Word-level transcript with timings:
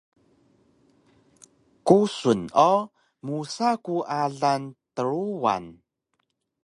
Kusun 1.87 2.41
o 2.71 2.73
musa 3.25 3.69
ku 3.85 3.95
alang 4.21 4.65
Truwan 4.95 5.65